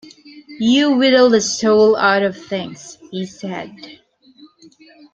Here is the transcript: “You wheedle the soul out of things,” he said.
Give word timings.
“You 0.59 0.95
wheedle 0.97 1.29
the 1.29 1.41
soul 1.41 1.95
out 1.95 2.23
of 2.23 2.35
things,” 2.35 2.97
he 3.11 3.23
said. 3.27 3.99